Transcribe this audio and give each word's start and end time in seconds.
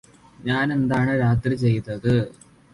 ഞാനെന്താണ് 0.39 1.11
രാത്രി 1.19 1.55
ചെയ്തത് 1.57 2.13